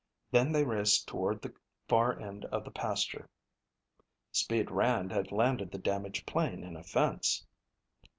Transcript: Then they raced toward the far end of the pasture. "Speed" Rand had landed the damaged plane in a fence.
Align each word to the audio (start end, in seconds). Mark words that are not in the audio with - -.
Then 0.31 0.51
they 0.51 0.63
raced 0.65 1.07
toward 1.07 1.43
the 1.43 1.53
far 1.87 2.19
end 2.19 2.43
of 2.45 2.63
the 2.65 2.71
pasture. 2.71 3.29
"Speed" 4.31 4.71
Rand 4.71 5.11
had 5.11 5.31
landed 5.31 5.69
the 5.69 5.77
damaged 5.77 6.25
plane 6.25 6.63
in 6.63 6.75
a 6.75 6.81
fence. 6.81 7.45